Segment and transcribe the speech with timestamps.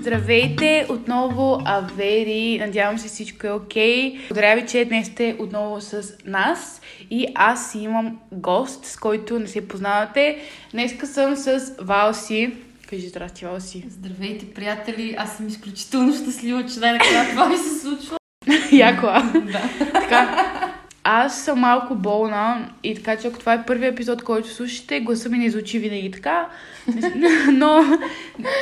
[0.00, 2.58] Здравейте отново, Авери.
[2.60, 4.12] Надявам се всичко е окей.
[4.12, 4.28] Okay.
[4.28, 6.80] Благодаря ви, че днес сте отново с нас.
[7.10, 10.38] И аз имам гост, с който не се познавате.
[10.72, 12.52] Днеска съм с Валси.
[12.90, 13.84] Кажи здрасти, Валси.
[13.88, 15.14] Здравейте, приятели.
[15.18, 18.16] Аз съм изключително щастлива, че най-накрая това ми се случва.
[18.72, 19.22] Яко, а?
[19.22, 19.62] Да.
[19.92, 20.49] Така,
[21.04, 25.28] аз съм малко болна и така, че ако това е първият епизод, който слушате, гласа
[25.28, 26.48] ми не звучи винаги така,
[27.52, 27.98] но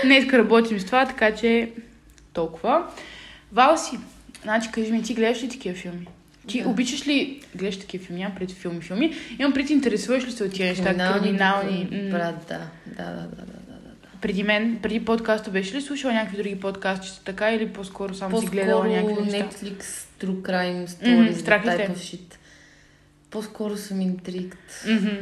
[0.05, 1.71] днес работим с това, така че
[2.33, 2.87] толкова.
[3.53, 3.99] Валси,
[4.43, 6.07] значи кажи ми, ти гледаш ли такива филми?
[6.47, 6.69] Ти Да.
[6.69, 10.53] обичаш ли, гледаш такива филми, нямам пред филми, филми, имам пред интересуваш ли се от
[10.53, 11.89] тия неща, криминални?
[11.93, 13.43] м, Брат, да, да, да, да.
[13.47, 13.58] да.
[14.21, 18.47] Преди мен, преди подкаста, беше ли слушала някакви други подкасти така или по-скоро само си
[18.47, 19.49] гледала По-скоро някакви неща?
[19.49, 19.83] Netflix,
[20.21, 22.35] True Crime, Stories, ли type of shit.
[23.31, 24.85] По-скоро съм интригт.
[24.89, 25.17] Мгм.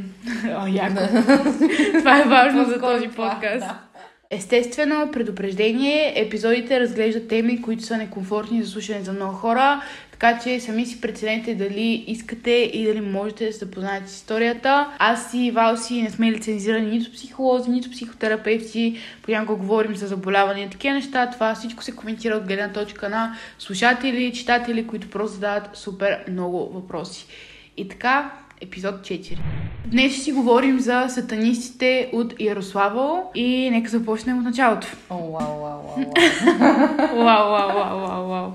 [0.57, 0.95] О, яко.
[1.99, 3.61] Това е важно за По-скоро този това, подкаст.
[3.61, 3.81] да.
[4.31, 10.61] Естествено, предупреждение, епизодите разглеждат теми, които са некомфортни за слушане за много хора, така че
[10.61, 14.97] сами си преценете дали искате и дали можете да се запознаете с историята.
[14.99, 20.71] Аз и Валси не сме лицензирани нито психолози, нито психотерапевти, понякога говорим за заболявания и
[20.71, 21.31] такива неща.
[21.31, 26.71] Това всичко се коментира от гледна точка на слушатели, читатели, които просто задават супер много
[26.73, 27.27] въпроси.
[27.77, 29.39] И така, епизод 4.
[29.87, 34.87] Днес ще си говорим за сатанистите от Ярославъл и нека започнем от началото.
[35.11, 37.25] О, вау, вау, вау, вау.
[37.25, 38.51] Вау, вау, вау, вау.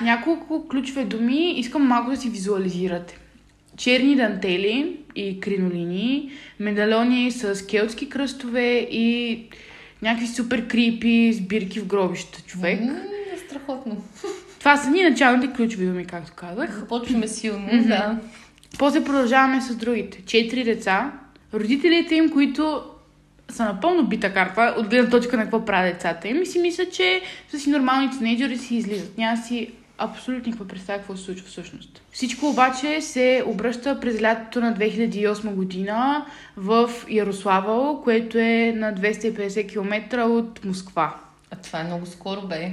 [0.00, 3.18] Няколко ключови думи искам малко да си визуализирате.
[3.76, 9.42] Черни дантели и кринолини, медальони с келтски кръстове и
[10.02, 12.80] някакви супер крипи сбирки в гробища човек.
[12.80, 12.96] М,
[13.46, 13.96] Страхотно.
[14.58, 16.78] Това са ни началните ключови думи, както казах.
[16.78, 18.18] Започваме силно, да.
[18.78, 20.22] После продължаваме с другите.
[20.26, 21.12] Четири деца.
[21.54, 22.82] Родителите им, които
[23.48, 26.92] са напълно бита карта, от гледна точка на какво правят децата им, и си мислят,
[26.92, 29.18] че са си нормални тинейджери си излизат.
[29.18, 32.02] Няма си абсолютно никаква представа какво се случва всъщност.
[32.12, 39.68] Всичко обаче се обръща през лятото на 2008 година в Ярославъл, което е на 250
[39.68, 41.14] км от Москва.
[41.50, 42.70] А това е много скоро, бе.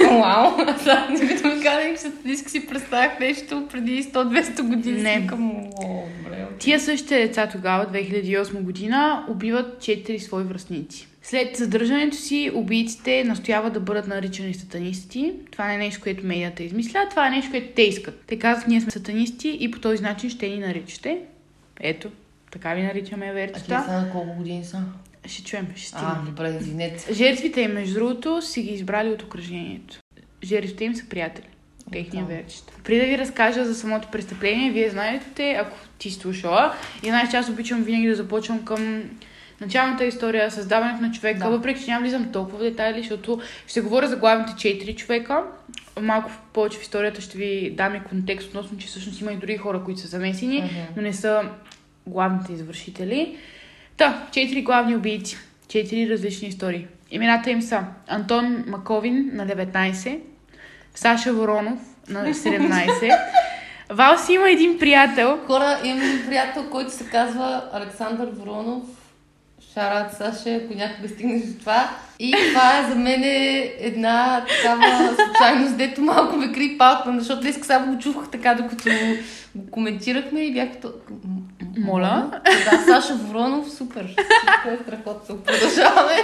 [0.00, 0.56] Вау!
[1.10, 5.02] Не ми казах, че диск си представях нещо преди 100-200 години.
[5.02, 5.18] Не.
[5.18, 6.46] Викам, о, добре.
[6.58, 11.06] Тия същите деца тогава, 2008 година, убиват четири свои връзници.
[11.22, 15.32] След задържането си, убийците настояват да бъдат наричани сатанисти.
[15.52, 18.22] Това не е нещо, което медията измисля, това е нещо, което те искат.
[18.26, 21.18] Те казват, ние сме сатанисти и по този начин ще ни наричате.
[21.80, 22.08] Ето,
[22.50, 23.60] така ви наричаме А верчета.
[23.60, 24.82] ти са на колко години са?
[25.26, 26.24] Ще чуем, ще А, стигнем.
[26.26, 27.14] добре, извинете.
[27.14, 29.96] Жертвите им, между другото, си ги избрали от окръжението.
[30.44, 31.46] Жертвите им са приятели.
[31.92, 32.72] Техния верчета.
[32.84, 37.36] Преди да ви разкажа за самото престъпление, вие знаете, ако ти слушала, и знаеш, че
[37.36, 39.02] аз обичам винаги да започвам към
[39.60, 41.48] началната история, създаването на човека, Да.
[41.48, 45.42] въпреки че няма влизам толкова в детайли, защото ще говоря за главните четири човека.
[46.00, 49.56] Малко повече в историята ще ви дам и контекст относно, че всъщност има и други
[49.56, 50.74] хора, които са замесени, Мгм.
[50.96, 51.42] но не са
[52.06, 53.36] главните извършители.
[54.00, 55.36] Та, четири главни убийци.
[55.68, 56.86] Четири различни истории.
[57.10, 60.18] Имената им са Антон Маковин на 19,
[60.94, 61.78] Саша Воронов
[62.08, 63.18] на 17.
[63.90, 65.38] Валси има един приятел.
[65.46, 68.82] Хора, имам един приятел, който се казва Александър Воронов.
[69.74, 71.90] Шарат Саша, ако някога стигнеш до това.
[72.18, 73.22] И това е за мен
[73.78, 78.90] една такава случайност, дето малко ме кри палкна, защото днес само го чувах така, докато
[79.54, 80.92] го коментирахме и бях като...
[81.80, 82.30] Моля?
[82.44, 84.04] Да, Саша Воронов, супер.
[84.04, 85.36] Всичко е страхотно.
[85.36, 86.16] Продължаваме.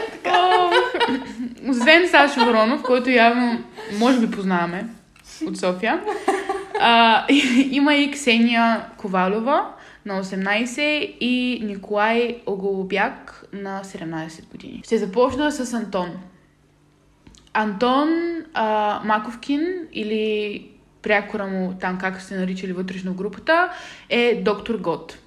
[1.69, 3.65] Освен Саша Воронов, който явно
[3.99, 4.87] може би познаваме
[5.47, 6.03] от София.
[6.81, 7.25] А,
[7.71, 9.71] има и Ксения Ковалова
[10.06, 10.81] на 18
[11.21, 14.83] и Николай Оголобяк на 17 години.
[14.84, 16.09] Ще започна с Антон.
[17.53, 18.09] Антон
[18.55, 20.62] а, Маковкин или
[21.03, 23.71] прякора му там, как се наричали вътрешно в групата,
[24.09, 25.19] е доктор Гот.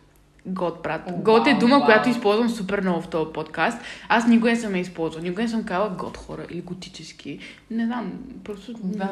[0.46, 1.02] Гот, брат.
[1.08, 1.86] О, Гот е дума, вау.
[1.86, 3.78] която използвам супер много в този подкаст.
[4.10, 5.24] Аз никога не съм я използвала.
[5.24, 7.40] Никога не съм казала гот хора или готически.
[7.72, 8.12] Не знам,
[8.44, 8.74] просто...
[8.84, 9.10] Да.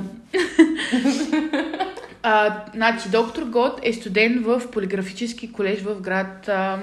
[2.24, 6.80] А, значи, доктор Гот е студент в полиграфически колеж в град а,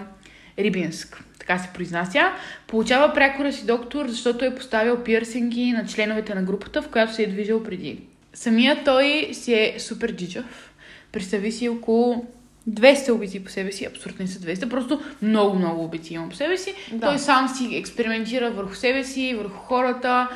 [0.59, 1.25] Рибинск.
[1.39, 2.21] Така се произнася.
[2.67, 7.23] Получава прякора си доктор, защото е поставил пирсинги на членовете на групата, в която се
[7.23, 8.01] е движил преди.
[8.35, 10.73] Самия той си е супер джиджав.
[11.13, 12.27] Представи си около
[12.71, 13.85] 200 убити по себе си.
[13.85, 16.75] Абсурдно не са 200, просто много, много убити има по себе си.
[16.93, 17.07] Да.
[17.07, 20.29] Той сам си експериментира върху себе си, върху хората.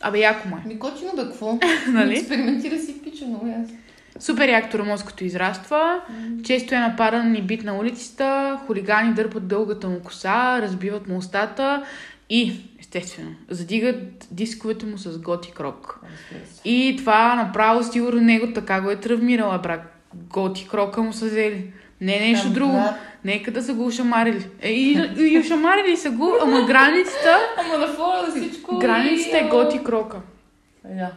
[0.00, 0.68] Абе, яко му е.
[0.68, 1.58] Ми готино бе, какво?
[1.88, 2.18] Нали?
[2.18, 3.76] Експериментира си пича, много ясно.
[4.18, 6.00] Супер як тормозкото израства,
[6.44, 11.84] често е нападан и бит на улицата, хулигани дърпат дългата му коса, разбиват му устата
[12.30, 13.30] и, Естествено.
[13.48, 16.00] Задигат дисковете му с готи крок.
[16.64, 19.99] И това направо сигурно него така го е травмирала, брак.
[20.14, 21.64] Готи крока му са взели.
[22.00, 22.72] Не нещо Там, друго.
[22.72, 22.94] брат.
[23.24, 24.46] Нека да са го ушамарили.
[24.62, 28.78] Е, и, и, и ушамарили са го, ама границата, Ама на фона на всичко.
[28.78, 30.16] границата и, е готи крока.
[30.84, 31.10] Да.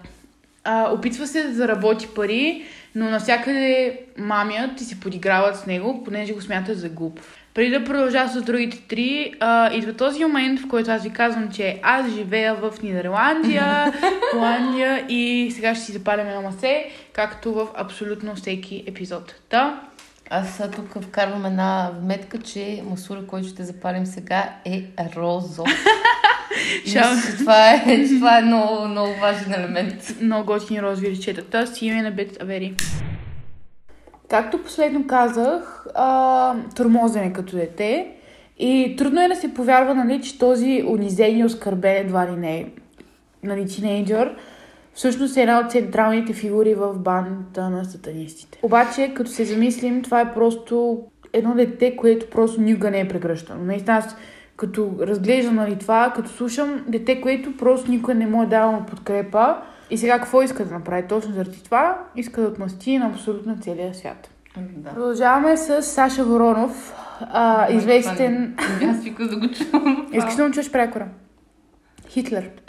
[0.64, 6.34] А, опитва се да заработи пари, но навсякъде мамят и се подиграват с него, понеже
[6.34, 7.20] го смятат за глуп.
[7.54, 11.52] Преди да продължа с другите три, а, идва този момент, в който аз ви казвам,
[11.52, 13.94] че аз живея в Нидерландия,
[14.32, 19.36] Холандия и сега ще си запалям едно масе, както в абсолютно всеки епизод.
[19.50, 19.82] Та,
[20.30, 24.84] Аз тук вкарвам една вметка, че масура, който ще запалим сега е
[25.16, 25.68] розов.
[26.88, 27.16] Шал.
[27.16, 30.16] мисля, това е, това е много, много важен елемент.
[30.22, 32.74] много готини розови речетата, си име на Бет Авери.
[34.34, 36.56] Както последно казах, а,
[37.16, 38.08] е като дете
[38.60, 42.66] и трудно е да се повярва, нали, че този унизен и оскърбен едва ли не
[43.44, 44.36] нали, тинейджър
[44.94, 48.60] всъщност е една от централните фигури в бандата на сатанистите.
[48.62, 51.02] Обаче, като се замислим, това е просто
[51.34, 53.64] едно дете, което просто никога не е прегръщано.
[53.64, 54.16] Наистина аз
[54.56, 59.58] като разглеждам нали, това, като слушам дете, което просто никой не му е давал подкрепа.
[59.94, 61.08] И сега какво иска да направи?
[61.08, 64.30] Точно заради това иска да отмъсти на абсолютно целия свят.
[64.58, 64.90] Да.
[64.90, 68.56] Продължаваме с Саша Воронов, а, известен...
[68.58, 70.08] Това не- Аз викам да го чувам.
[70.14, 71.08] Искаш да му чуеш прекора?
[72.08, 72.50] Хитлер.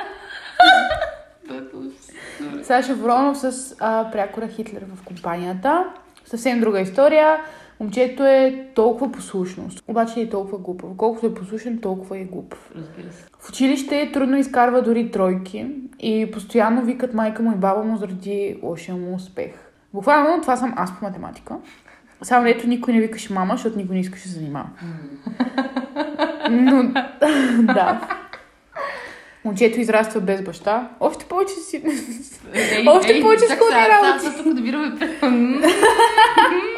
[2.62, 5.84] Саша Воронов с а, прякора Хитлер в компанията.
[6.24, 7.36] Съвсем друга история.
[7.80, 10.90] Момчето е толкова послушно, обаче е толкова глупав.
[10.96, 12.70] Колкото е послушен, толкова е глупав.
[12.76, 13.24] Разбира се.
[13.38, 15.66] В училище трудно изкарва дори тройки
[16.00, 19.50] и постоянно викат майка му и баба му заради лошия му успех.
[19.94, 21.54] Буквално това съм аз по математика.
[22.22, 24.68] Само ето никой не викаше мама, защото никой не искаше да се занимава.
[26.50, 26.82] Но,
[27.62, 28.08] да.
[29.44, 30.88] Момчето израства без баща.
[31.00, 31.82] Още повече си...
[32.86, 34.26] Още повече сега, работи.
[34.26, 34.92] Аз тук добираме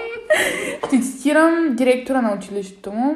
[0.87, 3.15] Ще цитирам директора на училището му.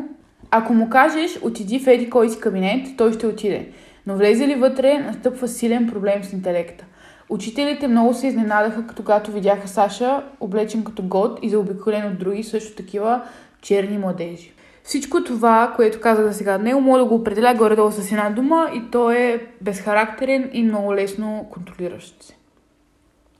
[0.50, 3.68] Ако му кажеш, отиди в еди кой си кабинет, той ще отиде.
[4.06, 6.84] Но влезе ли вътре, настъпва силен проблем с интелекта.
[7.28, 12.76] Учителите много се изненадаха, когато видяха Саша, облечен като год и заобиколен от други също
[12.76, 13.22] такива
[13.62, 14.52] черни младежи.
[14.84, 18.70] Всичко това, което казах за сега него, мога да го определя горе-долу с една дума
[18.74, 22.39] и то е безхарактерен и много лесно контролиращ се.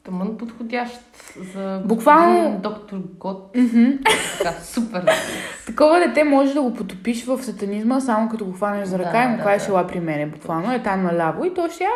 [0.05, 0.93] Тъмън подходящ
[1.55, 3.57] за Буквално- господин доктор Гот.
[4.39, 5.07] Така, супер.
[5.67, 9.25] Такова дете може да го потопиш в сатанизма, само като го хванеш за ръка Да,
[9.25, 9.73] и му да, кажеш, да.
[9.73, 11.89] ела при мене, буквално е там наляво и то ще, а,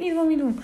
[0.00, 0.58] идвам, идвам.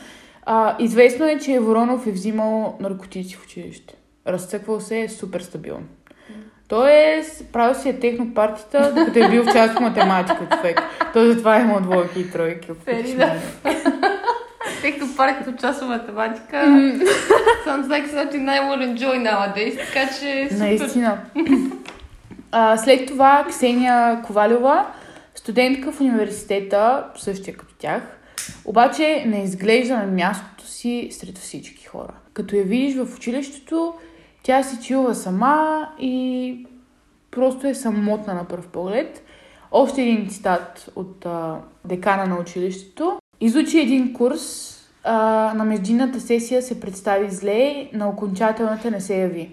[0.46, 3.94] А, известно е, че Воронов е взимал наркотици в училище.
[4.26, 5.86] Разцъквал се е супер стабилно.
[6.68, 10.80] Той е, правил си е технопартията, докато е бил в част по математика, човек.
[11.12, 12.68] Той затова е имал двойки и тройки.
[12.70, 13.26] ако Фери, обичаш да.
[13.26, 13.40] мене.
[14.82, 16.56] Тъй като парите от часа математика,
[17.66, 18.60] sounds like something I
[18.96, 20.64] enjoy nowadays, така че супер.
[20.64, 21.18] Наистина.
[22.52, 24.86] А, след това Ксения Ковалева,
[25.34, 28.02] студентка в университета, същия като тях,
[28.64, 32.12] обаче не изглежда на мястото си сред всички хора.
[32.32, 33.94] Като я видиш в училището,
[34.42, 36.66] тя си чилва сама и
[37.30, 39.22] просто е самотна на пръв поглед.
[39.72, 43.21] Още един цитат от а, декана на училището.
[43.44, 44.74] Изучи един курс,
[45.04, 45.14] а,
[45.56, 49.50] на междинната сесия се представи зле, на окончателната не се яви.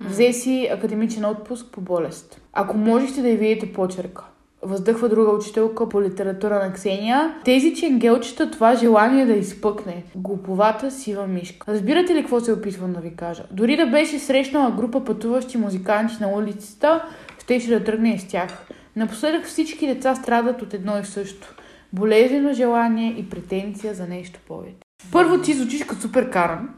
[0.00, 2.40] Взе си академичен отпуск по болест.
[2.52, 4.24] Ако можете да я видите почерка.
[4.62, 7.34] Въздъхва друга учителка по литература на Ксения.
[7.44, 10.04] Тези ченгелчета това желание да изпъкне.
[10.14, 11.72] Глуповата сива мишка.
[11.72, 13.42] Разбирате ли какво се опитвам да ви кажа?
[13.50, 17.04] Дори да беше срещнала група пътуващи музиканти на улицата,
[17.42, 18.66] щеше да тръгне и с тях.
[18.96, 21.54] Напоследък всички деца страдат от едно и също.
[21.92, 24.76] Болезнено желание и претенция за нещо повече.
[25.12, 26.68] Първо ти звучиш като супер каран.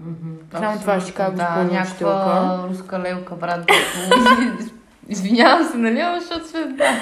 [0.53, 3.71] Само това ще кажа, да, някаква руска лелка, брат.
[5.09, 6.65] Извинявам се, нали, ама защото сме...
[6.67, 7.01] Да.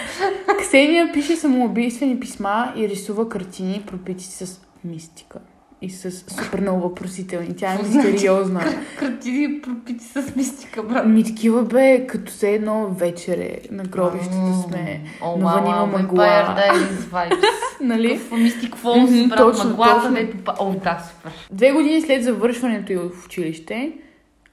[0.60, 5.38] Ксения пише самоубийствени писма и рисува картини, пропити с мистика.
[5.82, 7.56] И с супер много въпросителни.
[7.56, 8.64] Тя е мистериозна.
[8.98, 11.06] Картини пропити с мистика, брат.
[11.06, 15.00] Ми такива бе, като се едно вечере на гробището сме.
[15.22, 16.24] О, мама, мъгла.
[16.24, 17.55] Vampire Diaries vibes.
[17.80, 18.18] Нали?
[18.18, 20.14] В Mystic Falls, Мгм, брат, точно, мъглата, точно.
[20.14, 20.36] дето...
[20.44, 21.32] па- О, да, супер.
[21.50, 23.92] Две години след завършването й в училище,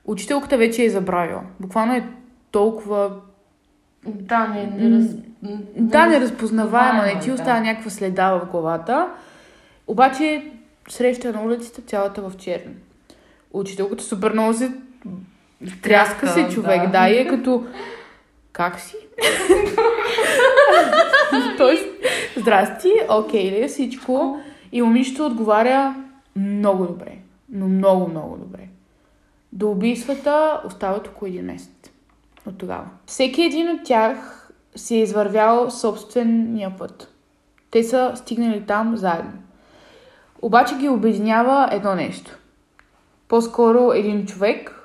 [0.05, 1.41] учителката вече е забравила.
[1.59, 2.03] Буквално е
[2.51, 3.11] толкова
[4.05, 5.05] Да, не, не раз...
[5.77, 7.65] Да, неразпознаваема, не ти разпознаваема, остава да.
[7.65, 9.07] някаква следа в главата.
[9.87, 10.51] Обаче
[10.89, 12.71] среща на улицата цялата в черно.
[13.53, 14.71] Учителката супер много се
[15.81, 16.85] тряска се човек, да.
[16.87, 16.91] да.
[16.91, 17.63] да, и е като
[18.53, 18.95] как си?
[21.57, 21.85] Тоест,
[22.37, 24.39] Здрасти, окей ли е всичко?
[24.71, 25.95] И момичето отговаря
[26.35, 27.17] много добре.
[27.49, 28.67] Но много, много добре.
[29.51, 31.91] До убийствата остават около един месец.
[32.47, 32.85] От тогава.
[33.05, 37.13] Всеки един от тях си е извървял собствения път.
[37.71, 39.33] Те са стигнали там заедно.
[40.41, 42.37] Обаче ги обединява едно нещо.
[43.27, 44.82] По-скоро един човек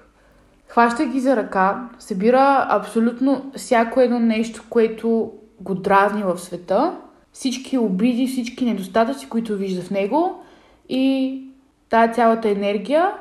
[0.68, 6.96] хваща ги за ръка, събира абсолютно всяко едно нещо, което го дразни в света,
[7.32, 10.44] всички обиди, всички недостатъци, които вижда в него
[10.88, 11.42] и
[11.88, 13.12] тая цялата енергия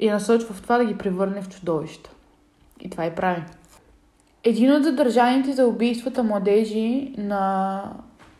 [0.00, 2.10] я насочва в това да ги превърне в чудовища.
[2.80, 3.42] И това и прави.
[4.44, 7.82] Един от задържаните за убийствата младежи на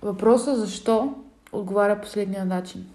[0.03, 1.15] въпроса защо
[1.53, 2.87] отговаря последния начин.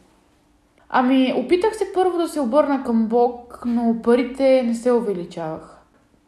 [0.89, 5.77] Ами, опитах се първо да се обърна към Бог, но парите не се увеличавах.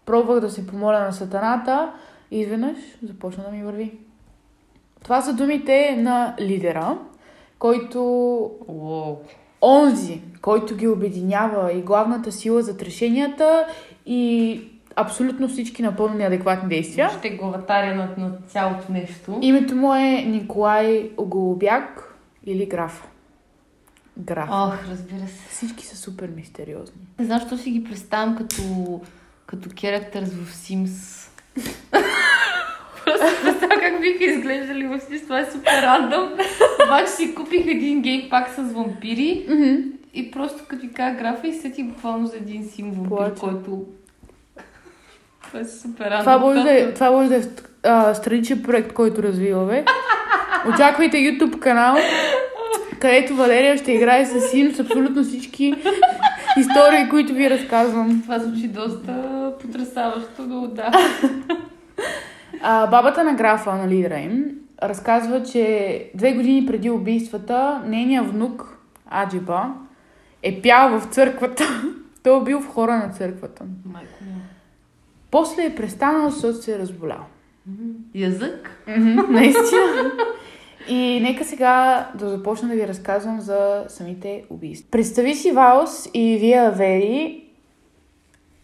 [0.05, 1.91] Пробвах да се помоля на сатаната
[2.31, 3.97] и изведнъж започна да ми върви.
[5.03, 6.97] Това са думите на лидера,
[7.59, 8.01] който...
[8.67, 9.17] Уоу.
[9.61, 13.67] Онзи, който ги обединява и главната сила за решенията
[14.05, 14.61] и
[14.95, 17.09] абсолютно всички напълно неадекватни действия.
[17.09, 19.39] Ще главатаря на, на цялото нещо.
[19.41, 23.08] Името му е Николай Оголобяк или Граф.
[24.19, 24.49] Граф.
[24.51, 25.49] Ох, разбира се.
[25.49, 27.01] Всички са супер мистериозни.
[27.19, 28.61] Не знам, защо си ги представям като,
[29.47, 31.25] като characters в Sims.
[33.05, 35.23] Просто представям как биха изглеждали в Sims.
[35.23, 36.29] Това е супер рандом.
[36.85, 39.47] Обаче си купих един геймпак с вампири
[40.13, 43.35] и просто като ви кажа графа и сетих буквално за един сим вампир, Плача.
[43.35, 43.85] който...
[45.43, 46.19] Това е супер рандом.
[46.19, 47.41] Това може да е, това може да е
[47.83, 49.85] а, страничен проект, който развиваме.
[50.73, 51.97] Очаквайте YouTube канал,
[52.99, 55.73] където Валерия ще играе с Sims с абсолютно всички
[56.57, 58.21] истории, които ви разказвам.
[58.21, 60.91] Това звучи доста потрясаващо, но да.
[62.61, 64.45] А, бабата на графа, на лидера им,
[64.83, 68.77] разказва, че две години преди убийствата, нейният внук,
[69.13, 69.73] Аджиба,
[70.43, 71.63] е пял в църквата.
[72.23, 73.63] Той е бил в хора на църквата.
[73.85, 74.13] Майко.
[75.31, 77.25] После е престанал, защото се е разболял.
[78.15, 78.83] Язък?
[78.87, 80.11] Мгм, Наистина.
[80.89, 84.91] И нека сега да започна да ви разказвам за самите убийства.
[84.91, 87.45] Представи си Ваус и Вия Вери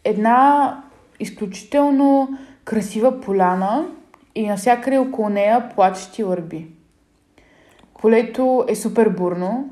[0.04, 0.84] една
[1.20, 2.30] изключително
[2.64, 3.86] красива поляна
[4.36, 6.68] и навсякъде около нея плачещи върби.
[8.02, 9.70] Полето е супер бурно.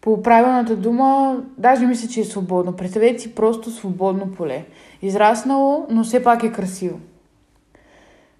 [0.00, 2.76] По правилната дума, даже мисля, че е свободно.
[2.76, 4.64] Представете си просто свободно поле.
[5.02, 7.00] Израснало, но все пак е красиво.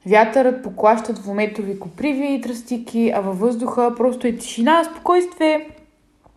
[0.06, 5.68] Вятърът поклащат двуметрови коприви и тръстики, а във въздуха просто е тишина, спокойствие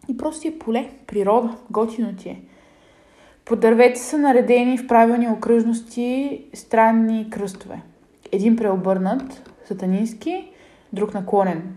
[0.10, 2.42] и просто е поле, природа, готино ти е.
[3.46, 7.82] По дървете са наредени в правилни окръжности странни кръстове.
[8.32, 10.52] Един преобърнат, сатанински,
[10.94, 11.76] друг наклонен.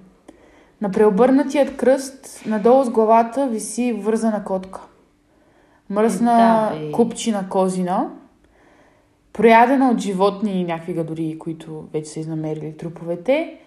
[0.80, 4.80] На преобърнатият кръст надолу с главата виси вързана котка.
[5.90, 6.92] Мръсна Да, бе.
[6.92, 8.10] купчина козина,
[9.36, 13.58] проядена от животни и някакви гадори, които вече са изнамерили труповете.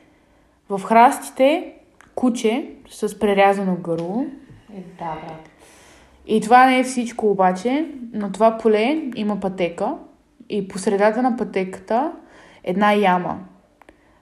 [0.69, 1.73] В храстите
[2.15, 4.25] куче с прерязано гърло.
[4.73, 5.49] Е, да, брат.
[6.27, 7.91] И това не е всичко обаче.
[8.13, 9.95] На това поле има пътека
[10.49, 12.11] и по средата на пътеката
[12.63, 13.39] една яма.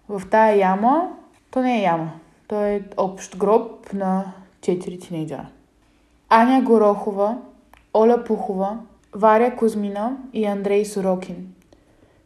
[0.10, 1.12] В тая яма,
[1.52, 2.12] то не е яма,
[2.48, 5.48] то е общ гроб на четири тинейджера.
[6.30, 7.38] Аня Горохова,
[7.94, 8.78] Оля Пухова,
[9.18, 11.36] Варя Кузмина и Андрей Сорокин.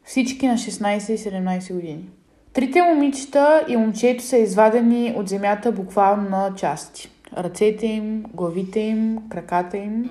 [0.03, 2.09] Всички на 16 и 17 години.
[2.53, 7.11] Трите момичета и момчето са извадени от земята буквално на части.
[7.37, 10.09] Ръцете им, главите им, краката им.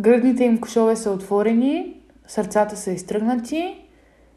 [0.00, 1.96] Гръдните им кошове са отворени,
[2.26, 3.76] сърцата са изтръгнати,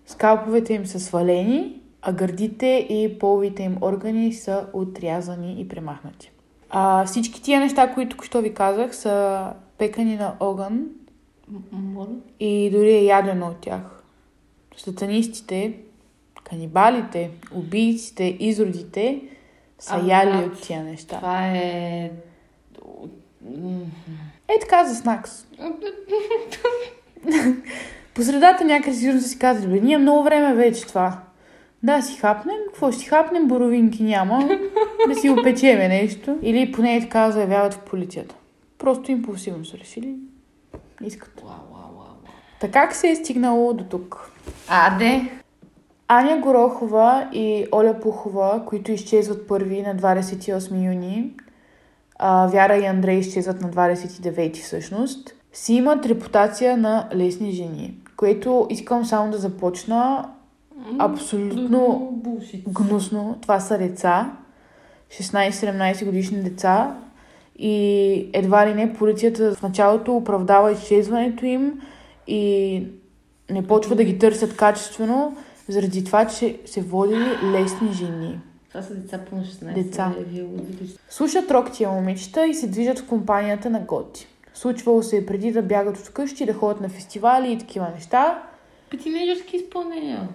[0.05, 6.31] скалповете им са свалени, а гърдите и половите им органи са отрязани и премахнати.
[6.69, 9.45] А, всички тия неща, които току-що ви казах, са
[9.77, 10.87] пекани на огън
[11.71, 12.07] Моля?
[12.39, 14.03] и дори е ядено от тях.
[14.77, 15.73] Сатанистите,
[16.43, 19.21] канибалите, убийците, изродите
[19.79, 21.17] са А, яли от тия неща.
[21.17, 22.11] Това е...
[24.47, 25.45] Е така за снакс.
[28.13, 31.19] По средата някъде сигурно си казали, бе, ние много време вече това.
[31.83, 34.49] Да, си хапнем, какво ще си хапнем, боровинки няма,
[35.07, 36.37] да си опечеме нещо.
[36.41, 38.35] Или поне е така заявяват в полицията.
[38.85, 40.15] Просто импулсивно са решили.
[41.03, 41.43] Искат.
[41.43, 42.15] Уау, уау, уау.
[42.59, 44.31] Така как се е стигнало до тук?
[44.67, 45.31] Аде!
[46.07, 51.33] Аня Горохова и Оля Пухова, които изчезват първи на 28 юни,
[52.19, 58.67] а Вяра и Андрей изчезват на 29 всъщност, си имат репутация на лесни жени, което
[58.69, 60.29] искам само да започна
[60.99, 62.13] Абсолютно
[62.67, 63.37] гнусно.
[63.41, 64.31] Това са деца,
[65.09, 66.95] 16-17 годишни деца
[67.59, 71.81] и едва ли не полицията в началото оправдава изчезването им
[72.27, 72.83] и
[73.49, 78.39] не почва да ги търсят качествено, заради това, че се водили лесни жени.
[78.69, 79.73] Това са деца по 16.
[79.73, 80.13] Деца.
[80.17, 80.99] бе, Вие лудите ли сте?
[81.09, 84.27] Слушат рок тия момичета и се движат в компанията на готи.
[84.53, 88.43] Случвало се е преди да бягат от къщи, да ходят на фестивали и такива неща.
[88.91, 90.29] По тинейджърски изпълнения.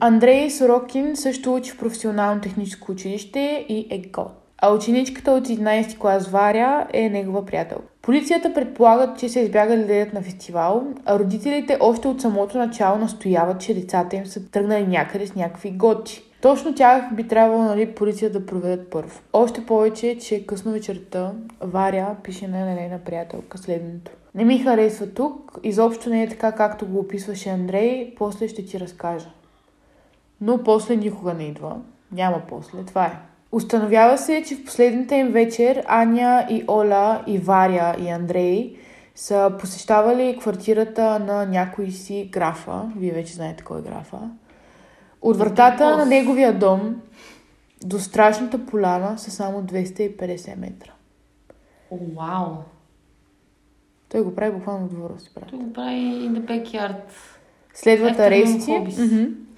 [0.00, 4.43] Андрей Сорокин също учи в професионално техническо училище и е год.
[4.58, 7.78] А ученичката от 11 клас Варя е негова приятел.
[8.02, 13.60] Полицията предполагат, че са избягали да на фестивал, а родителите още от самото начало настояват,
[13.60, 16.22] че децата им са тръгнали някъде с някакви готи.
[16.40, 19.20] Точно тях би трябвало нали, полиция да проверят първо.
[19.32, 24.10] Още повече, че късно вечерта Варя пише на нейна приятелка следното.
[24.34, 28.80] Не ми харесва тук, изобщо не е така, както го описваше Андрей, после ще ти
[28.80, 29.30] разкажа.
[30.40, 31.76] Но после никога не идва.
[32.12, 32.84] Няма после.
[32.86, 33.33] Това е.
[33.54, 38.76] Установява се, че в последната им вечер Аня и Оля и Варя и Андрей
[39.14, 42.92] са посещавали квартирата на някой си графа.
[42.96, 44.18] Вие вече знаете кой е графа.
[45.22, 47.02] От вратата на неговия дом
[47.84, 50.90] до страшната поляна са само 250 метра.
[51.90, 52.52] О, вау.
[54.08, 55.50] Той го прави буквално двора си, брат.
[55.50, 56.96] Той го прави in the backyard.
[57.74, 58.86] Следват арести.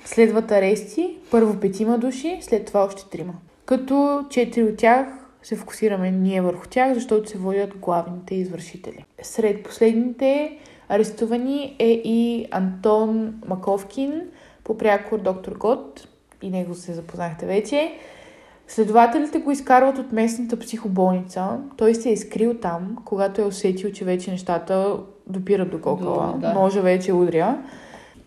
[0.04, 1.18] Следват арести.
[1.30, 3.34] Първо петима души, след това още трима.
[3.66, 5.06] Като четири от тях
[5.42, 9.04] се фокусираме ние върху тях, защото се водят главните извършители.
[9.22, 10.58] Сред последните
[10.88, 14.22] арестувани е и Антон Маковкин,
[14.64, 16.08] по прякор доктор Гот,
[16.42, 17.92] и него се запознахте вече.
[18.68, 21.58] Следователите го изкарват от местната психоболница.
[21.76, 24.96] Той се е скрил там, когато е усетил, че вече нещата
[25.26, 26.34] допират до кокала.
[26.40, 26.52] Да.
[26.52, 27.58] Ножа вече удря.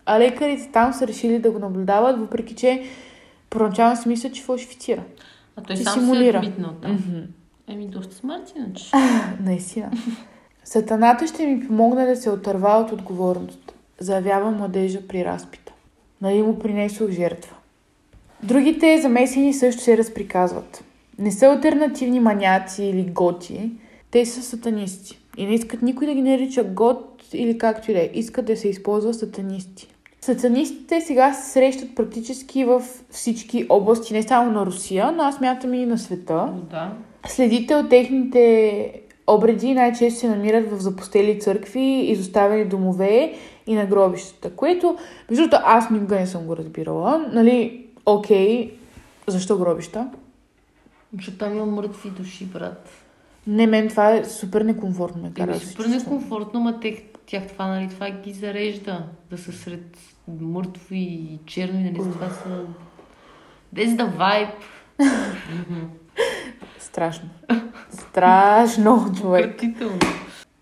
[0.06, 2.82] А лекарите там са решили да го наблюдават, въпреки че
[3.50, 5.02] първоначално си мислят, че фалшифицира.
[5.56, 6.40] А той Че сам симулира.
[6.40, 6.92] се е митнал там.
[6.92, 7.20] Мгм.
[7.68, 8.84] Еми, доста смърт иначе.
[9.44, 9.90] Наистина.
[10.64, 13.72] Сатаната ще ми помогне да се отърва от отговорност.
[13.98, 15.72] Заявява младежа при разпита.
[16.22, 17.56] Нали му принесох жертва.
[18.42, 20.84] Другите замесени също се разприказват.
[21.18, 23.70] Не са альтернативни маняци или готи.
[24.10, 25.18] Те са сатанисти.
[25.36, 28.10] И не искат никой да ги нарича гот или както и да е.
[28.14, 29.88] Искат да се използва сатанисти.
[30.20, 35.74] Сатанистите сега се срещат практически в всички области, не само на Русия, но аз мятам
[35.74, 36.52] и на света.
[36.70, 36.92] Да.
[37.26, 43.34] Следите от техните обреди най-често се намират в запустели църкви, изоставени домове
[43.66, 44.96] и на гробищата, което,
[45.30, 47.28] между другото, аз никога не съм го разбирала.
[47.32, 48.72] Нали, окей,
[49.26, 50.08] защо гробища?
[51.16, 52.88] Защото там има мъртви души, брат.
[53.46, 57.66] Не, мен това е супер некомфортно, ме кара се супер некомфортно, ма те, тях това,
[57.66, 59.04] нали, това ги зарежда.
[59.30, 59.98] Да са сред
[60.40, 62.64] мъртви и черни, нали, това са...
[63.72, 64.48] Без да вайб.
[66.78, 67.28] Страшно.
[67.90, 69.62] Страшно, човек.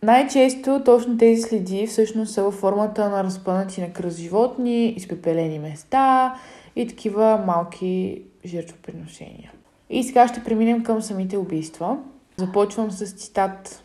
[0.03, 6.35] Най-често точно тези следи всъщност са във формата на разпънати на кръст животни, изпепелени места
[6.77, 9.53] и такива малки жертвоприношения.
[9.91, 11.99] И сега ще преминем към самите убийства.
[12.37, 13.83] Започвам с цитат.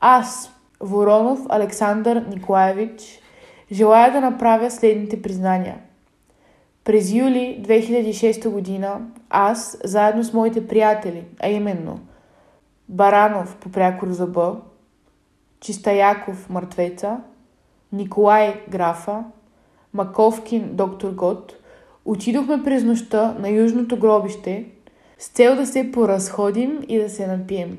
[0.00, 3.20] Аз, Воронов Александър Николаевич,
[3.72, 5.78] желая да направя следните признания.
[6.84, 12.00] През юли 2006 година аз, заедно с моите приятели, а именно
[12.88, 14.56] Баранов по прякор за Б,
[15.60, 17.20] Чистаяков мъртвеца,
[17.92, 19.24] Николай Графа,
[19.94, 21.56] Маковкин доктор Гот,
[22.04, 24.66] отидохме през нощта на южното гробище
[25.18, 27.78] с цел да се поразходим и да се напием.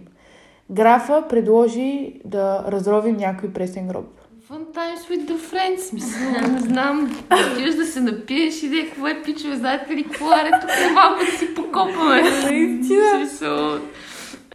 [0.71, 4.05] Графа предложи да разровим някой пресен гроб.
[4.49, 7.23] Fun times with the friends, мисля, не знам.
[7.53, 10.69] Отиваш да се напиеш и да е какво е пичове, знаете ли какво аре, тук
[10.69, 12.21] е малко да си покопаме.
[12.21, 13.79] Наистина.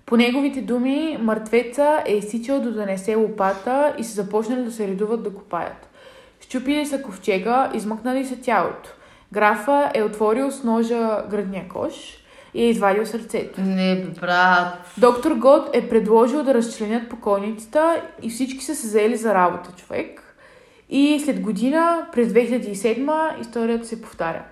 [0.06, 5.22] По неговите думи, мъртвеца е изсичал да донесе лопата и са започнали да се редуват
[5.22, 5.88] да копаят.
[6.40, 8.90] Щупили са ковчега, измъкнали са тялото.
[9.32, 12.23] Графа е отворил с ножа гръдния кош
[12.54, 13.60] и е извадил сърцето.
[13.60, 14.92] Не, бе, брат.
[14.98, 20.36] Доктор Гот е предложил да разчленят покойницата и всички са се заели за работа, човек.
[20.90, 24.42] И след година, през 2007, историята се повтаря.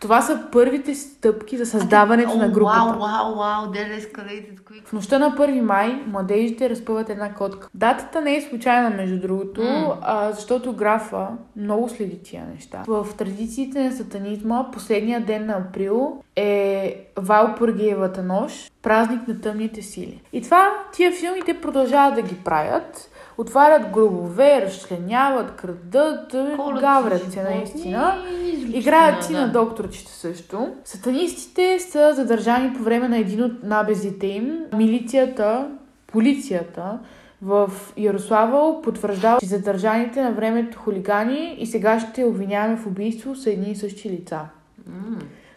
[0.00, 2.78] Това са първите стъпки за създаването на групата.
[2.78, 4.86] Вау, вау, вау, quick.
[4.86, 7.68] В нощта на 1 май младежите разпъват една котка.
[7.74, 9.98] Датата не е случайна, между другото, М.
[10.02, 12.84] а, защото графа много следи тия неща.
[12.86, 20.22] В традициите на сатанизма, последния ден на април е Валпургиевата нощ, празник на тъмните сили.
[20.32, 23.10] И това, тия филми, те продължават да ги правят.
[23.40, 28.24] Отварят гробове, разчленяват, крадат, Колят гаврят се наистина.
[28.72, 29.40] Играят си да.
[29.40, 30.68] на докторчета също.
[30.84, 34.58] Сатанистите са задържани по време на един от набезите им.
[34.76, 35.70] Милицията,
[36.06, 36.98] полицията
[37.42, 43.70] в Ярославъл потвърждава, че задържаните на времето хулигани и сегашните обвиняеми в убийство са едни
[43.70, 44.40] и същи лица.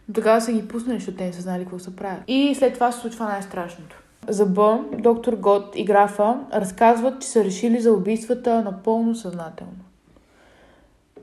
[0.08, 2.24] Но тогава са ги пуснали, защото те не са знали какво са правят.
[2.28, 4.02] И след това се случва най-страшното.
[4.27, 9.73] За Б, доктор Гот и графа разказват, че са решили за убийствата напълно съзнателно.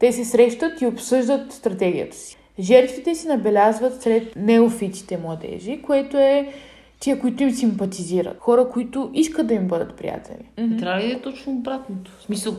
[0.00, 2.38] Те се срещат и обсъждат стратегията си.
[2.58, 6.52] Жертвите си набелязват сред неофитите младежи, което е
[7.00, 8.38] тия, които им симпатизират.
[8.40, 10.76] Хора, които искат да им бъдат приятели.
[10.78, 12.10] Трябва ли да е точно обратното?
[12.18, 12.54] В смисъл,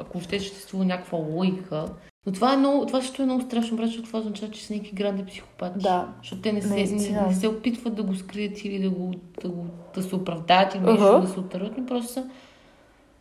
[0.00, 1.84] ако ще съществува някаква логика.
[2.26, 4.72] Но това, е много, това също е много страшно, брат, защото това означава, че са
[4.72, 5.78] някакви гранди психопати.
[5.78, 6.08] Да.
[6.22, 9.48] Защото те не се, не, не се опитват да го скрият или да, го, да,
[9.48, 12.30] го, да се оправдаят или нещо, да се отърват, но просто са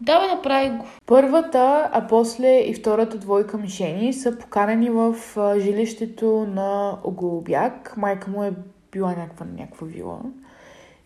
[0.02, 0.86] Давай, направи го.
[1.06, 5.16] Първата, а после и втората двойка мишени са поканени в
[5.60, 7.98] жилището на Голубяк.
[7.98, 8.54] Майка му е
[8.92, 10.20] била някаква някаква вила.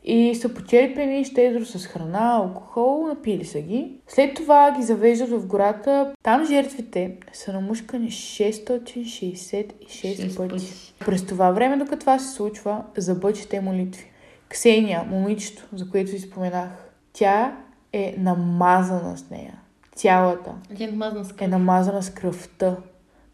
[0.03, 3.95] И са почерпени щедро с храна, алкохол, напили са ги.
[4.07, 6.13] След това ги завеждат в гората.
[6.23, 10.93] Там жертвите са намушкани 666 Шест пъти.
[10.99, 14.11] През това време, докато това се случва, забъчете молитви.
[14.49, 16.69] Ксения, момичето, за което ви споменах,
[17.13, 17.57] тя
[17.93, 19.59] е намазана с нея.
[19.95, 22.77] Цялата е намазана с е намазана с кръвта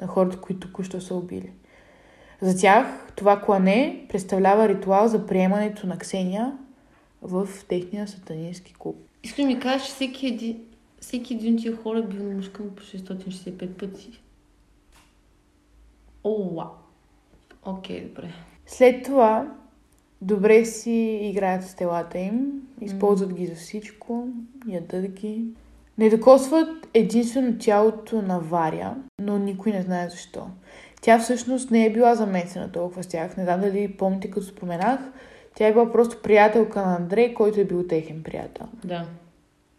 [0.01, 1.51] на хората, които току-що са убили.
[2.41, 6.57] За тях това клане представлява ритуал за приемането на Ксения
[7.21, 8.95] в техния сатанински клуб.
[9.23, 10.59] Искаш да ми кажеш, че всеки един,
[11.01, 14.21] всеки един от тия хора е бил намушкан по 665 пъти.
[16.23, 16.67] О, вау.
[17.65, 18.29] Окей, добре.
[18.65, 19.53] След това
[20.21, 24.27] добре си играят с телата им, използват ги за всичко,
[24.67, 25.45] ядат ги.
[25.97, 30.47] Не докосват единствено тялото на Варя, но никой не знае защо.
[31.01, 33.37] Тя всъщност не е била замесена толкова с тях.
[33.37, 34.99] Не знам дали помните, като споменах.
[35.55, 38.65] Тя е била просто приятелка на Андрей, който е бил техен приятел.
[38.83, 39.05] Да,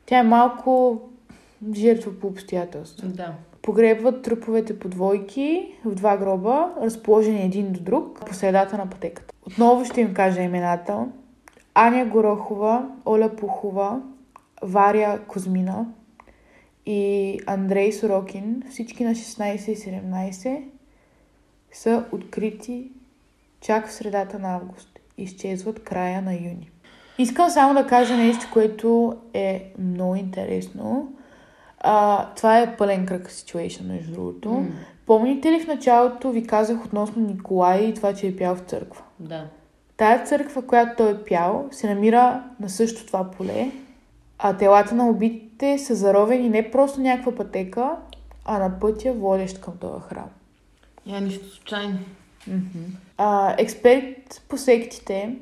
[0.06, 1.00] Тя е малко
[1.74, 3.08] жертва по обстоятелства.
[3.08, 3.34] да.
[3.62, 9.34] Погребват труповете по двойки в два гроба, разположени един до друг, по средата на пътеката.
[9.46, 11.06] Отново ще им кажа имената.
[11.74, 14.00] Аня Горохова, Оля Пухова,
[14.62, 15.86] Варя Козмина
[16.86, 20.62] и Андрей Сорокин, всички на 16 и 17,
[21.78, 22.90] са открити
[23.60, 24.98] чак в средата на август.
[25.18, 26.70] Изчезват края на юни.
[27.18, 31.12] Искам само да кажа нещо, което е много интересно.
[31.80, 34.50] А, това е пълен кръг situation, между другото.
[34.50, 34.66] М,
[35.06, 39.02] Помните ли в началото ви казах относно Николай и това, че е пял в църква?
[39.20, 39.46] Да.
[39.96, 43.70] Тая църква, която той е пял, се намира на също това поле,
[44.38, 47.96] а телата на убитите са заровени не просто някаква пътека,
[48.44, 50.28] а на пътя, водещ към този храм.
[51.08, 51.98] Я нищо случайно.
[53.18, 55.36] А, експерт по сектите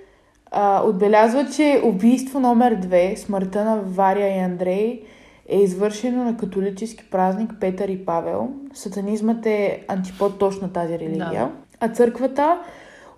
[0.50, 5.02] а, отбелязва, че убийство номер две, смъртта на Варя и Андрей,
[5.48, 8.48] е извършено на католически празник Петър и Павел.
[8.74, 11.30] Сатанизмът е антипод точно тази религия.
[11.30, 11.50] Да.
[11.80, 12.60] А църквата,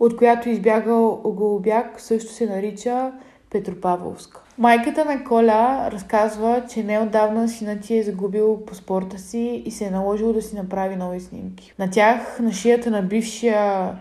[0.00, 3.12] от която избягал Голубяк, също се нарича
[3.50, 4.43] Петропавловска.
[4.58, 9.90] Майката на Коля разказва, че неодавна синът ти е загубил паспорта си и се е
[9.90, 11.72] наложил да си направи нови снимки.
[11.78, 13.92] На тях, на шията на бившия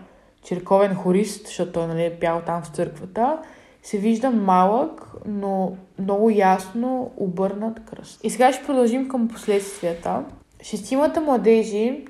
[0.42, 3.38] черковен хорист, защото той нали, е пял там в църквата,
[3.82, 8.20] се вижда малък, но много ясно обърнат кръст.
[8.24, 10.24] И сега ще продължим към последствията.
[10.62, 12.04] Шестимата младежи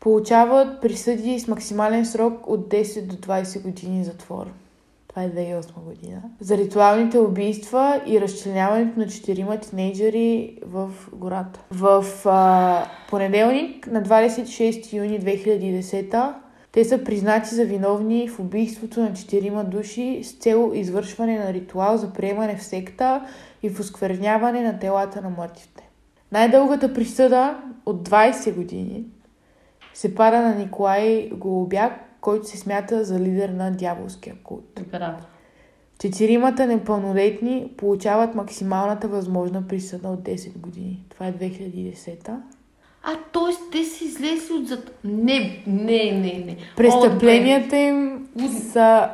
[0.00, 4.46] получават присъди с максимален срок от 10 до 20 години затвор.
[5.18, 6.22] Това е 2008 година.
[6.40, 11.60] За ритуалните убийства и разчленяването на четирима тинейджери в гората.
[11.70, 16.34] В а, понеделник на 26 юни 2010
[16.72, 21.96] те са признати за виновни в убийството на четирима души с цел извършване на ритуал
[21.96, 23.26] за приемане в секта
[23.62, 25.88] и в оскверняване на телата на мъртвите.
[26.32, 29.04] Най-дългата присъда от 20 години
[29.94, 34.78] се пада на Николай Голубяк, който се смята за лидер на дяволския култ.
[34.78, 35.26] Император.
[35.98, 41.04] Четиримата непълнолетни получават максималната възможна присъда от 10 години.
[41.10, 42.30] Това е 2010
[43.02, 43.70] А, т.е.
[43.72, 44.90] те са излезли от зад...
[45.04, 46.56] Не, не, не, не.
[46.76, 48.28] Престъпленията им
[48.72, 49.10] са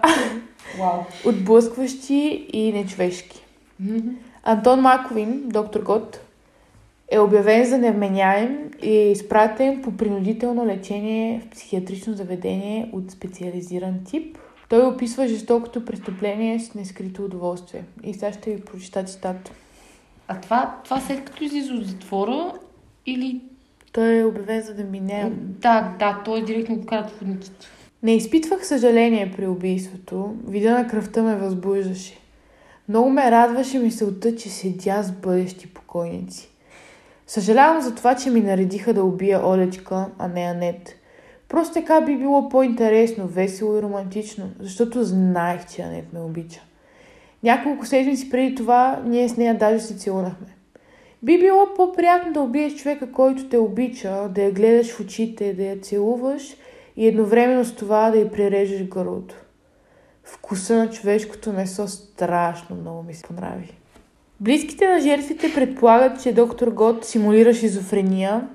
[1.27, 3.45] отблъскващи и нечовешки.
[4.45, 6.21] Антон Маковин, доктор Гот,
[7.11, 13.95] е обявен за невменяем и е изпратен по принудително лечение в психиатрично заведение от специализиран
[14.05, 14.38] тип.
[14.69, 17.85] Той описва жестокото престъпление с нескрито удоволствие.
[18.05, 19.53] И сега ще ви прочита цитата.
[20.29, 22.53] А това, това след като излиза от затвора
[23.07, 23.40] или...
[23.93, 25.37] Той е обявен за невменяем.
[25.61, 27.67] Да, да, той е директно вкарат в водницата.
[28.03, 30.35] Не изпитвах съжаление при убийството.
[30.47, 32.19] Вида на кръвта ме възбуждаше.
[32.88, 36.54] Много ме радваше мисълта, че седя с бъдещи покойници.
[37.26, 40.96] Съжалявам за това, че ми наредиха да убия Олечка, а не Анет.
[41.48, 46.60] Просто така би било по-интересно, весело и романтично, защото знаех, че Анет ме обича.
[47.42, 50.46] Няколко седмици преди това ние с нея даже се целунахме.
[51.22, 55.62] Би било по-приятно да убиеш човека, който те обича, да я гледаш в очите, да
[55.62, 56.56] я целуваш
[56.96, 59.34] и едновременно с това да й прережеш гърлото.
[60.24, 63.78] Вкуса на човешкото месо страшно много ми се понрави.
[64.40, 68.49] Близките на жертвите предполагат, че доктор Гот симулира шизофрения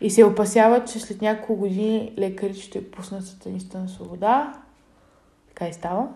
[0.00, 4.52] и се опасяват, че след няколко години лекарите ще пуснат сатаниста на свобода.
[5.48, 6.06] Така и става.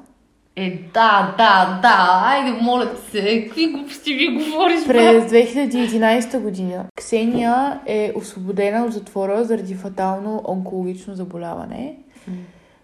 [0.56, 7.80] Е, да, да, да, айде, моля се, какви глупости ви говориш, През 2011 година Ксения
[7.86, 11.96] е освободена от затвора заради фатално онкологично заболяване.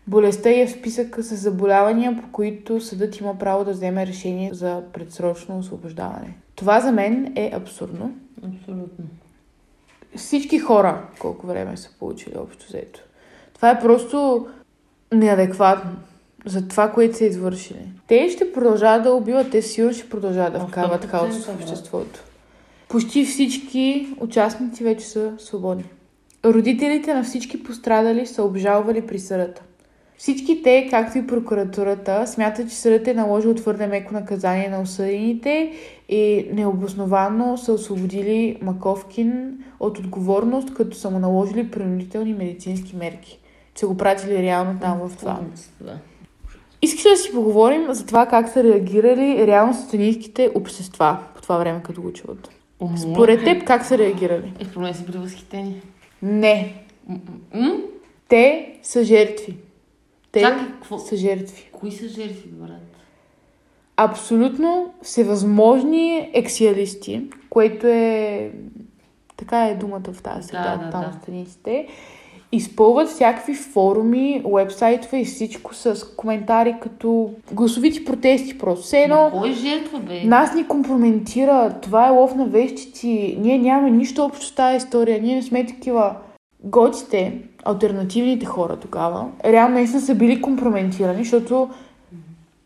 [0.06, 4.82] Болестта е в списъка с заболявания, по които съдът има право да вземе решение за
[4.92, 6.36] предсрочно освобождаване.
[6.54, 8.14] Това за мен е абсурдно.
[8.38, 9.04] Абсолютно.
[10.16, 13.00] Всички хора колко време са получили общо взето.
[13.54, 14.46] Това е просто
[15.12, 15.90] неадекватно
[16.46, 17.92] за това, което са извършили.
[18.06, 22.20] Те ще продължават да убиват, те сигурно ще продължават да вкарват 100% хаос в обществото.
[22.88, 25.84] Почти всички участници вече са свободни.
[26.44, 29.62] Родителите на всички пострадали са обжалвали присъдата.
[30.20, 35.72] Всички те, както и прокуратурата, смятат, че съдът е наложил твърде меко наказание на осъдените
[36.08, 43.38] и необосновано са освободили Маковкин от отговорност, като са му наложили принудителни медицински мерки.
[43.74, 45.40] Че са го пратили реално там в това.
[46.82, 51.80] Искаш да си поговорим за това как са реагирали реално сатанинските общества по това време,
[51.82, 52.50] като го чуват.
[52.96, 54.52] Според теб как са реагирали?
[54.76, 55.82] Е, мен са били възхитени.
[56.22, 56.74] Не.
[58.28, 59.56] Те са жертви.
[60.32, 60.98] Те Чакай, какво?
[60.98, 61.70] са жертви.
[61.72, 62.96] Кои са жертви, брат?
[63.96, 68.50] Абсолютно всевъзможни ексиалисти, което е...
[69.36, 71.18] Така е думата в тази среда, Да, да, там да.
[71.22, 71.86] страниците.
[72.52, 78.84] Изпълват всякакви форуми, уебсайтове и всичко с коментари като гласовити протести просто.
[78.84, 79.30] Все едно...
[79.34, 80.24] Но кой е жертва, бе?
[80.24, 85.22] Нас ни компрометира, това е лов на вещици, ние нямаме нищо общо с тази история,
[85.22, 86.16] ние не сме такива.
[86.64, 91.70] Готите, альтернативните хора тогава, реално наистина са били компрометирани, защото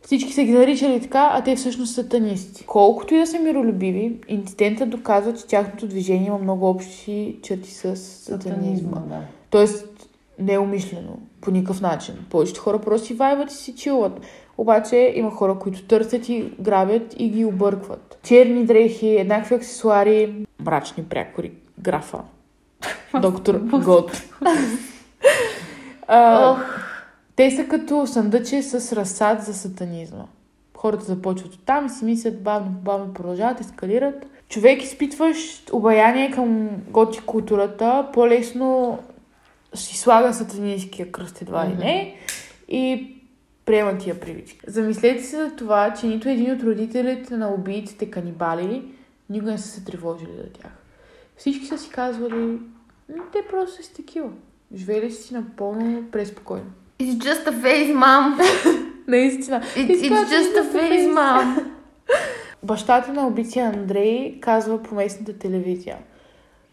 [0.03, 2.65] всички са ги наричали така, а те всъщност са сатанисти.
[2.67, 7.97] Колкото и да са миролюбиви, инцидентът доказва, че тяхното движение има много общи черти с
[7.97, 8.99] сатанизма.
[9.09, 9.21] да.
[9.51, 12.15] Тоест, неумишлено, по никакъв начин.
[12.31, 14.21] Повечето хора просто си вайват и си чилват.
[14.59, 18.19] Обаче има хора, които търсят и грабят и ги объркват.
[18.23, 22.19] Черни дрехи, еднакви аксесуари, мрачни прякори, графа.
[23.21, 24.23] Доктор Гот.
[26.09, 26.57] А,
[27.37, 30.25] те са като съндъче с разсад за сатанизма.
[30.77, 34.27] Хората започват от там и си мислят бавно, бавно продължават, ескалират.
[34.49, 38.99] Човек изпитваш обаяние към готи културата, по-лесно
[39.75, 42.17] си слага сатанинския кръст едва ли не
[42.69, 43.15] и
[43.65, 44.61] приема тия привички.
[44.67, 48.83] Замислете се за това, че нито един от родителите на убийците канибали
[49.31, 50.73] никога не са се тревожили за тях.
[51.37, 52.59] Всички са си казвали, «М,
[53.33, 54.31] те просто са такива.
[54.75, 56.71] Живели си напълно преспокойно.
[56.99, 58.41] it's just a phase, mom.
[59.09, 59.61] Наистина.
[59.61, 61.15] It, it's казваш, just a «Just a phase, phase».
[61.15, 61.65] mom.
[62.63, 65.99] Бащата на убития Андрей казва по местната телевизия.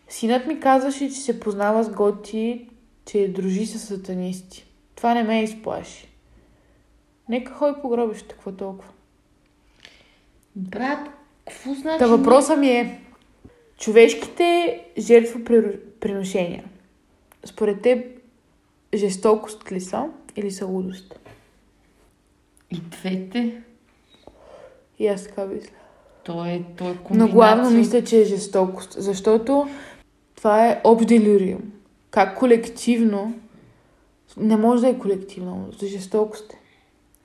[0.09, 2.69] Синът ми казваше, че се познава с готи,
[3.05, 4.65] че дружи с сатанисти.
[4.95, 6.09] Това не ме изплаши.
[7.29, 8.91] Нека ходи по гробището, какво толкова.
[10.55, 11.09] Брат,
[11.47, 11.99] какво значи?
[11.99, 13.01] Та въпросът ми е,
[13.77, 15.90] човешките жертвоприношения,
[17.45, 18.05] според теб,
[18.93, 21.19] жестокост ли са или са лудост?
[22.71, 23.61] И двете.
[24.99, 25.71] И аз така мисля.
[26.23, 27.33] То е, то е Но комбинация.
[27.33, 29.67] главно мисля, че е жестокост, защото
[30.35, 31.61] това е общ делириум.
[32.11, 33.33] Как колективно,
[34.37, 36.53] не може да е колективно, за жестокост.
[36.53, 36.57] е.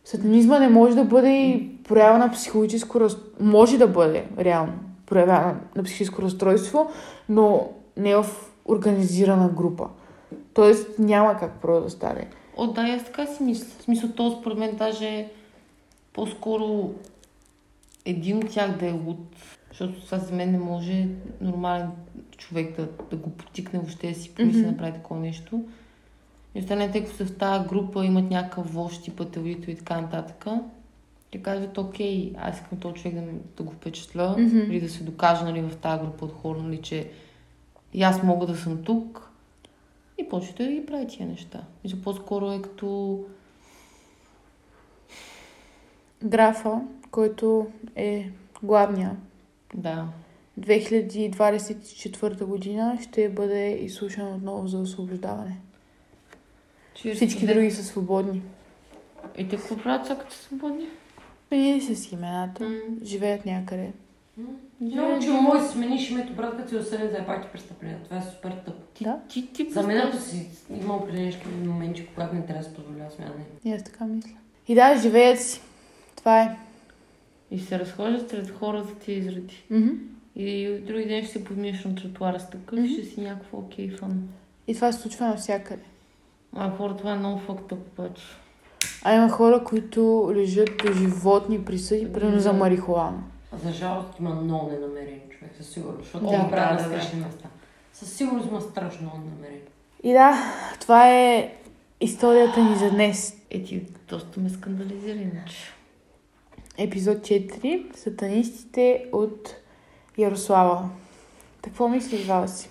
[0.05, 3.45] Сатанизма не може да бъде и проява на психологическо разстройство.
[3.45, 4.73] Може да бъде, реално,
[5.07, 6.91] проява на психическо разстройство,
[7.29, 8.27] но не в
[8.69, 9.89] организирана група.
[10.55, 12.29] Тоест няма как просто да стане.
[12.57, 13.67] О, да, и аз така си мисля.
[13.79, 15.29] В смисъл, то според мен даже
[16.13, 16.95] по-скоро
[18.05, 19.37] един от тях да е луд.
[19.69, 21.09] Защото това за мен не може
[21.41, 21.91] нормален
[22.37, 24.71] човек да, да го потикне въобще да си помисли да Мгм.
[24.71, 25.65] направи такова нещо.
[26.55, 30.47] И останалите, ако са в тази група, имат някакъв вожд, типа Телвито и така нататък,
[31.33, 33.23] те казват, окей, аз искам този човек да,
[33.57, 34.59] да го впечатля Мгм.
[34.59, 37.11] или да се докажа нали, в тази група от хора, нали, че
[37.93, 39.31] и аз мога да съм тук.
[40.19, 41.65] И почвате да ги прави тия неща.
[41.85, 43.21] И по-скоро е като...
[46.25, 48.31] Графа, който е
[48.63, 49.17] главния
[49.75, 50.09] Да,
[50.61, 55.61] 2024 година ще бъде изслушан отново за освобождаване.
[57.15, 58.43] Всички други са свободни.
[59.39, 60.87] И те какво правят, са свободни?
[61.49, 62.81] Сменили са си имената.
[63.03, 63.93] Живеят някъде.
[64.81, 67.99] Няма, че може да смениш името брат, като си осъден за пак престъпление.
[68.05, 68.83] Това е супер тъпо.
[68.95, 69.19] Ти, Да.
[69.29, 70.49] ти, ти, За мен ако си
[70.83, 73.33] има определени моменти, когато не трябва да се позволява смяна.
[73.65, 74.31] И аз така мисля.
[74.69, 75.61] И да, живеят си.
[76.17, 76.57] Това е.
[77.51, 79.65] И се разхождат сред хора за тия изради.
[79.71, 79.89] Мгм.
[80.37, 82.93] И други ден ще се подминеш на тротуара с такъв и Мгм.
[82.93, 84.29] ще си някакво окей фан.
[84.67, 85.83] И това се случва навсякъде.
[86.57, 88.23] А хора, това е много факт обаче.
[89.05, 93.23] А има хора, които лежат до животни присъди, примерно за марихуана.
[93.65, 96.89] За жалост има много ненамерени човек, със сигурност, защото Да, да, ги правят да, на
[96.89, 97.49] да, страшни места.
[97.93, 99.61] Със сигурност има страшно много ненамерени.
[100.03, 100.39] И да,
[100.81, 101.55] това е
[102.01, 103.37] историята ни за днес.
[103.51, 105.57] Е, ти доста ме скандализира иначе.
[106.79, 107.97] Епизод 4.
[107.97, 109.55] Сатанистите от
[110.19, 110.89] Ярослава.
[111.63, 112.69] Какво мислиш, Васи?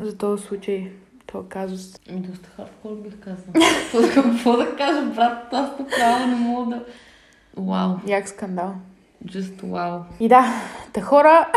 [0.00, 0.92] За този случай,
[1.26, 1.92] този казус.
[2.10, 3.52] Доста хардкор бих казала.
[3.92, 5.52] Какво- Какво да кажа, брат?
[5.52, 6.84] Аз направо не мога да...
[7.56, 7.90] Вау.
[8.06, 8.74] Як скандал.
[9.26, 10.00] Just вау.
[10.20, 11.48] И да, та хора,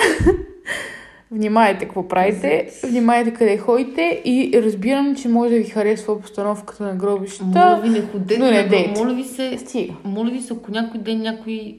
[1.31, 6.89] внимайте какво правите, внимайте къде ходите и разбирам, че може да ви харесва обстановката на
[6.89, 7.79] Моля гробищата.
[7.83, 8.39] ви, не ходете.
[8.39, 8.99] но не дейте.
[9.03, 9.93] Моля ви се, Стига.
[10.03, 11.75] моля ви се, ако някой ден някой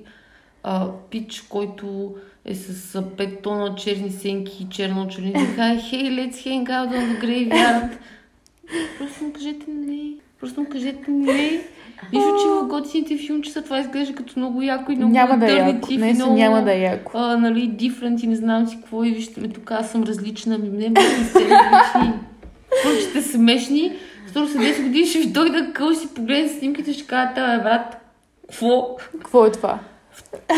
[0.62, 6.10] а, пич, който е с а, 5 тона черни сенки и черно черни, каже, hey,
[6.10, 7.88] let's hang out on the graveyard.
[8.98, 10.12] Просто му кажете не.
[10.40, 11.60] Просто му кажете не.
[12.12, 15.56] Нищо, че в готините филмчета това изглежда като много яко и много Няма да е
[15.56, 15.88] яко.
[15.90, 17.12] Не, много, няма да е яко.
[17.14, 20.58] а, нали, different и не знам си какво и вижте ме тук, аз съм различна,
[20.58, 22.12] ми не бъдете сте различни.
[23.10, 23.92] Сте смешни.
[24.28, 27.96] Скоро след 10 години ще ви дойда къл си погледнете снимките ще кажете, бе, брат,
[28.48, 28.96] какво?
[29.12, 29.78] Какво е това?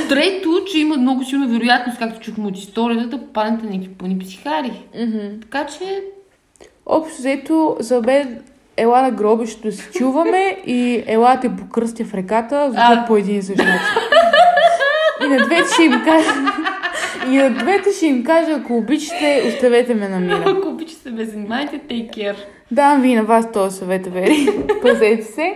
[0.09, 4.83] Трето, че има много силна вероятност, както чухме от историята, да попаднете на пълни психари.
[4.95, 5.41] Мгм.
[5.41, 6.03] Така че,
[6.91, 8.43] Общо взето, за мен,
[8.79, 13.43] ела на гробището се чуваме и ела те покръстя в реката, звучат по един и
[13.43, 13.87] същ начин.
[15.25, 16.31] И на двете ще им кажа...
[17.31, 20.45] И на двете ще им кажа, ако обичате, оставете ме на мира.
[20.47, 22.37] ако обичате, ме занимайте, take care.
[22.71, 24.49] Давам ви на вас този съвет, Вери.
[24.83, 25.55] Пазете се.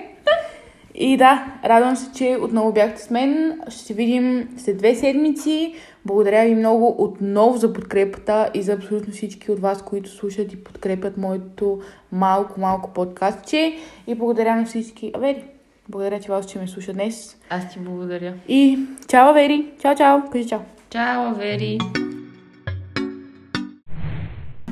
[0.94, 3.60] И да, радвам се, че отново бяхте с мен.
[3.68, 5.74] Ще се видим след две седмици.
[6.06, 10.64] Благодаря ви много отново за подкрепата и за абсолютно всички от вас, които слушат и
[10.64, 11.80] подкрепят моето
[12.12, 13.78] малко-малко подкастче.
[14.06, 15.12] И благодаря на всички.
[15.14, 15.44] Авери,
[15.88, 17.36] благодаря ти, вас, че ме слуша днес.
[17.50, 18.34] Аз ти благодаря.
[18.48, 19.66] И чао, Авери!
[19.82, 20.30] Чао, чао!
[20.30, 20.60] Кажи чао!
[20.90, 21.78] Чао, Вери.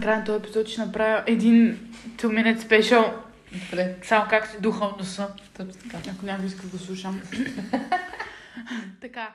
[0.03, 1.79] Край на този епизод ще направя един
[2.17, 3.13] 2 minute special.
[3.71, 5.29] Добре, Само как се духа от носа.
[5.57, 6.11] точно така.
[6.17, 7.21] Ако някой иска да го слушам.
[9.01, 9.31] така.